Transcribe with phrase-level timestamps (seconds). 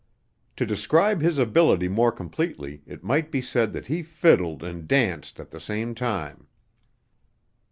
[0.55, 5.39] To describe his ability more completely it might be said that he fiddled and danced
[5.39, 6.47] at the same time.